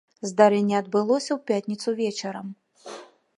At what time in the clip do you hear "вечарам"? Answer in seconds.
2.01-2.47